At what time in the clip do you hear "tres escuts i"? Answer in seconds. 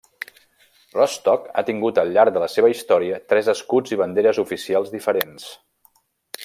3.33-4.01